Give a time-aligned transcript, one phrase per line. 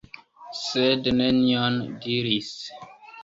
[0.59, 2.51] Sed nenion diris.